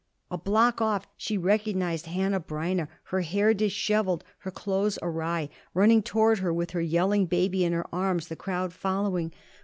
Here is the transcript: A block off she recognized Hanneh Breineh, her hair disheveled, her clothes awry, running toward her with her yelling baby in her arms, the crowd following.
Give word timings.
A 0.31 0.37
block 0.39 0.81
off 0.81 1.05
she 1.15 1.37
recognized 1.37 2.07
Hanneh 2.07 2.43
Breineh, 2.43 2.87
her 3.03 3.21
hair 3.21 3.53
disheveled, 3.53 4.23
her 4.39 4.49
clothes 4.49 4.97
awry, 5.03 5.49
running 5.75 6.01
toward 6.01 6.39
her 6.39 6.51
with 6.51 6.71
her 6.71 6.81
yelling 6.81 7.27
baby 7.27 7.63
in 7.63 7.73
her 7.73 7.85
arms, 7.93 8.27
the 8.27 8.35
crowd 8.35 8.73
following. 8.73 9.31